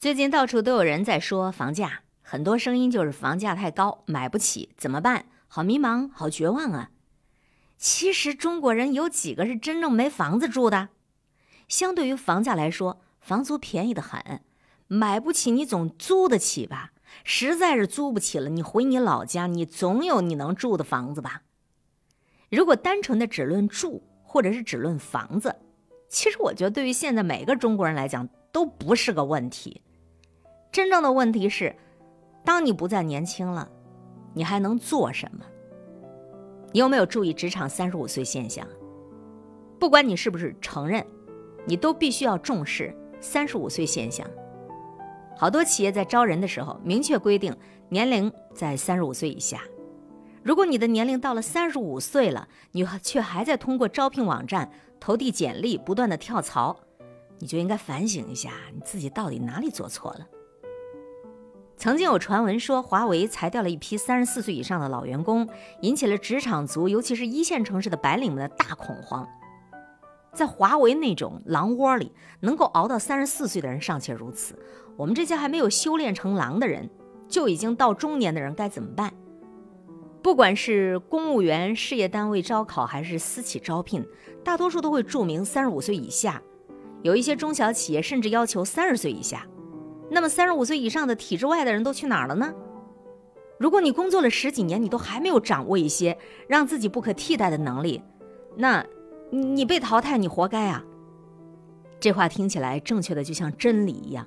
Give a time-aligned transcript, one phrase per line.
[0.00, 5.26] 最近到处都有人在说房价，很多声音就是房价太高，买不起，怎么办？
[5.48, 6.90] 好迷茫，好绝望啊！
[7.76, 10.90] 其实中国人有几个是真正没房子住的？
[11.66, 14.40] 相对于房价来说，房租便宜的很，
[14.86, 16.92] 买不起你总租得起吧？
[17.24, 21.42] 实在是租不起了，你回你老家，你总有你能住的房子吧？
[22.50, 25.56] 如果单纯的只论住，或者是只论房子，
[26.08, 29.82] 其实我觉得对于现在每个中国人来讲都不是个问题。
[30.70, 31.74] 真正的问题是，
[32.44, 33.68] 当你不再年轻了，
[34.34, 35.44] 你还能做什么？
[36.72, 38.66] 你有没有注意职场三十五岁现象？
[39.78, 41.04] 不管你是不是承认，
[41.64, 44.28] 你都必须要重视三十五岁现象。
[45.36, 47.56] 好多企业在招人的时候明确规定
[47.88, 49.62] 年龄在三十五岁以下。
[50.42, 56.78] 如果你的年龄到了三十五岁了，你却还在通过招聘网站投递简历，不断的跳槽，
[57.38, 60.26] 你就应该反省一下你自己到底哪里做错了。
[61.78, 65.48] 曾经有传闻说，华为裁掉了一批三十四岁以上的老员工，
[65.82, 69.24] 引起了职场族，尤其是一线城市的白领们的大恐慌。
[70.34, 74.58] 在华为那种狼窝里，能够熬到三十四岁的人尚且如此，
[74.96, 76.90] 我们这些还没有修炼成狼的人，
[77.28, 79.14] 就已经到中年的人该怎么办？
[80.20, 84.04] 不管是公务员、事业单位招考，还是私企招聘，
[84.44, 86.42] 大多数都会注明三十五岁以下，
[87.02, 89.46] 有一些中小企业甚至要求三十岁以下。
[90.10, 92.52] 那么三十五岁以上的体制外的人都去哪儿了呢？
[93.58, 98.02] 如果你工作了十几年，你都还没有掌握一些让自己不可替代的能力，
[98.56, 98.84] 那，
[99.30, 100.84] 你被淘汰，你活该啊！
[101.98, 104.24] 这话听起来正确的就像真理一样，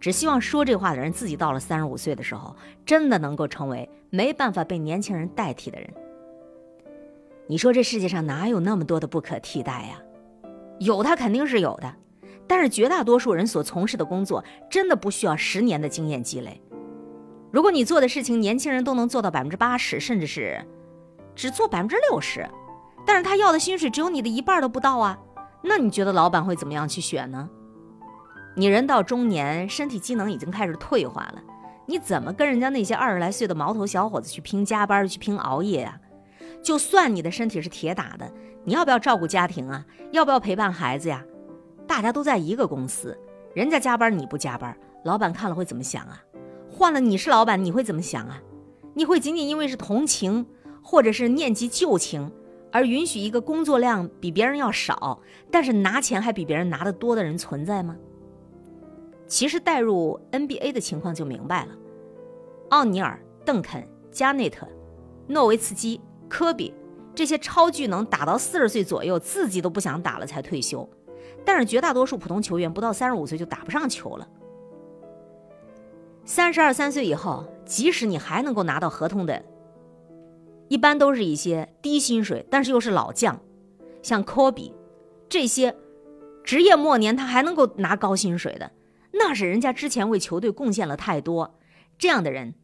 [0.00, 5.92] 只希望说这话的人自己到了三十五岁的时候，真的能够成为没办法被年轻人代替的人。
[7.46, 10.00] 你说这世界上哪有那么多的不可替代呀？
[10.78, 11.94] 有，它肯定是有的。
[12.50, 16.60] 但是绝大多数人所从事的工作真的不需要十年的经验积累。
[17.52, 20.60] 如果你做的事情年轻人都能做到百分之八十，甚至是
[21.36, 22.44] 只做百分之六十，
[23.06, 25.16] 但是他要的薪水只有你的一半都不到啊，
[25.62, 27.48] 那你觉得老板会怎么样去选呢？
[28.56, 31.40] 你人到中年，身体机能已经开始退化了，
[31.86, 35.96] 你怎么跟人家那些二十来岁的毛头小伙子去拼加班、去拼熬夜啊？
[36.64, 38.28] 就算你的身体是铁打的，
[38.64, 39.86] 你要不要照顾家庭啊？
[40.10, 41.24] 要不要陪伴孩子呀？
[41.90, 43.18] 大家都在一个公司，
[43.52, 46.22] 人家加班你不加班，老板看了会怎么想啊？
[46.70, 48.40] 换了你是老板，你会怎么想啊？
[48.94, 50.46] 你会仅仅因为是同情，
[50.84, 52.30] 或者是念及旧情，
[52.70, 57.96] 而允许一个工作量比别人要少，但是拿钱还比别人拿得多的人存在吗？
[59.26, 61.72] 其实带入 NBA 的情况就明白了，
[62.68, 64.64] 奥尼尔、邓肯、加内特、
[65.26, 66.72] 诺维茨基、科比
[67.16, 70.88] 这些超巨能打到四十岁左右，自己都不想打了才退休。
[71.44, 74.28] 但是绝大多数普通球员不到三十五岁就打不上球了。
[76.24, 79.42] 三十二三岁以后，即使你还能够拿到合同的，
[80.68, 83.40] 一般都是一些低薪水，但是又是老将，
[84.02, 84.72] 像科比
[85.28, 85.74] 这些，
[86.44, 88.70] 职业末年他还能够拿高薪水的，
[89.12, 91.58] 那是人家之前为球队贡献了太多。
[91.98, 92.54] 这样的人，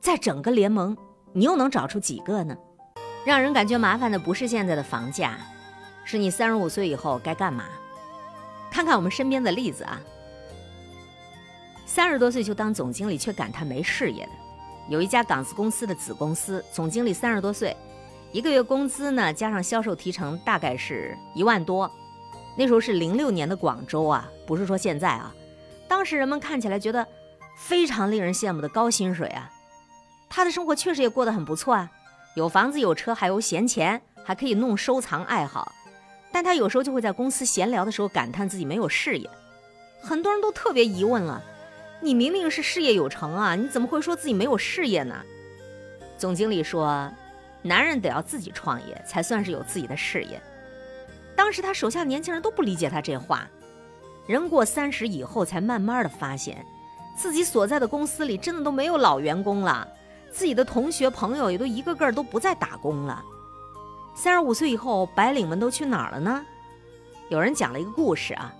[0.00, 0.96] 在整个联盟，
[1.32, 2.56] 你又能找出几个呢？
[3.24, 5.36] 让人感觉麻烦的不是现在的房价，
[6.04, 7.64] 是你三十五岁以后该干嘛？
[8.76, 9.98] 看看我们身边的例子啊，
[11.86, 14.32] 三十多岁就当总经理却感叹没事业的，
[14.90, 17.74] 有一家港资公司的子公司，总经理三十多岁，
[18.32, 21.90] 一个月工资呢加上销售提成大概是一万多，
[22.54, 25.34] 那时候是零六年的广州啊，不是说现在啊，
[25.88, 27.06] 当时人们看起来觉得
[27.56, 29.50] 非常令人羡慕的高薪水啊，
[30.28, 31.90] 他的生活确实也过得很不错啊，
[32.34, 35.72] 有房子有车还有闲钱，还可以弄收藏爱好。
[36.36, 39.26] 但他有时候就会在公司闲聊的时候感叹自己没有事业，
[40.02, 41.42] 很多人都特别疑问了：
[42.02, 45.16] 你明明是事业有成啊，你怎么会说自己没有事业呢？
[46.18, 47.10] 总经理说
[47.64, 50.38] ：“男人得要自己创业，才算是有自己的事业。”
[51.34, 53.48] 当时他手下年轻人都不理解他这话，
[54.26, 56.62] 人过三十以后才慢慢的发现，
[57.16, 59.88] 自己所在的公司里真的都没有老员工了，
[60.30, 63.24] 自己的同学朋友也都一个个都不再打工了。
[64.16, 66.42] 三十五岁以后，白领们都去哪儿了呢？
[67.28, 68.50] 有人讲了一个故事啊，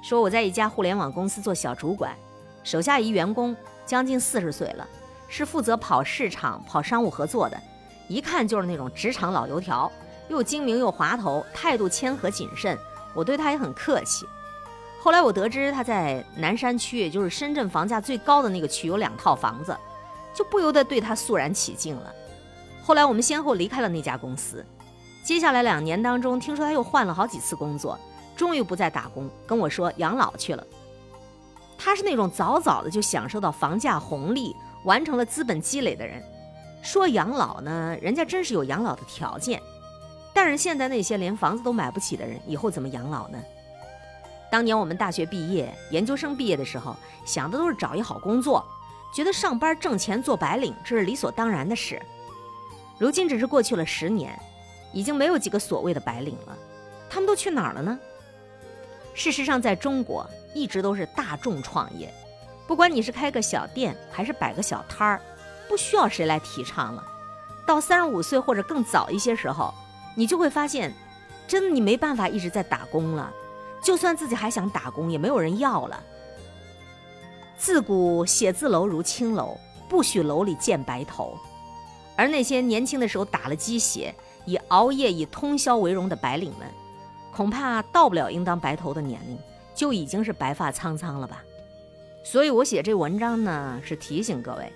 [0.00, 2.14] 说我在一家互联网公司做小主管，
[2.62, 4.86] 手下一员工将近四十岁了，
[5.26, 7.60] 是负责跑市场、跑商务合作的，
[8.06, 9.90] 一看就是那种职场老油条，
[10.28, 12.78] 又精明又滑头，态度谦和谨慎，
[13.14, 14.24] 我对他也很客气。
[15.00, 19.76] 后来我得知他在南山区，也就是深圳房价最高的那个区有两套房子，
[20.32, 22.14] 就不由得对他肃然起敬了。
[22.88, 24.64] 后来我们先后离开了那家公司，
[25.22, 27.98] 接下来两年当中，听说他又换了好几次工作，
[28.34, 30.66] 终于不再打工，跟我说养老去了。
[31.76, 36.22] 他是那种早早的就享受到房价红利，完成了资本积累的人。
[36.82, 39.60] 说养老呢，人家真是有养老的条件。
[40.32, 43.38] 但是现在那些连房子都买不起的人，以后怎么养老呢？
[44.50, 46.96] 当年我们大学毕业、研究生毕业的时候，
[47.26, 48.64] 想的都是找一好工作，
[49.12, 52.00] 觉得上班挣钱做白领这是理所当然的事。
[52.98, 54.36] 如今只是过去了十年，
[54.92, 56.56] 已经没有几个所谓的白领了，
[57.08, 57.98] 他们都去哪儿了呢？
[59.14, 62.12] 事实上，在中国一直都是大众创业，
[62.66, 65.20] 不管你是开个小店还是摆个小摊儿，
[65.68, 67.04] 不需要谁来提倡了。
[67.66, 69.72] 到三十五岁或者更早一些时候，
[70.16, 70.92] 你就会发现，
[71.46, 73.32] 真的你没办法一直在打工了。
[73.82, 76.02] 就算自己还想打工，也没有人要了。
[77.56, 79.56] 自古写字楼如青楼，
[79.88, 81.36] 不许楼里见白头。
[82.18, 84.12] 而那些年轻的时候打了鸡血、
[84.44, 86.66] 以熬夜、以通宵为荣的白领们，
[87.32, 89.38] 恐怕到不了应当白头的年龄，
[89.72, 91.44] 就已经是白发苍苍了吧。
[92.24, 94.72] 所以我写这文章呢，是提醒各位，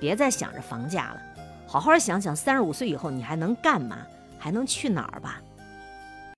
[0.00, 1.20] 别再想着房价了，
[1.66, 3.98] 好好想想三十五岁以后你还能干嘛，
[4.38, 5.42] 还能去哪儿吧。